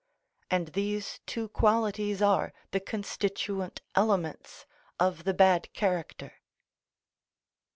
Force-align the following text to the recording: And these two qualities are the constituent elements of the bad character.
And 0.49 0.69
these 0.69 1.19
two 1.27 1.47
qualities 1.49 2.23
are 2.23 2.53
the 2.71 2.79
constituent 2.79 3.83
elements 3.93 4.65
of 4.99 5.25
the 5.25 5.33
bad 5.35 5.71
character. 5.73 6.41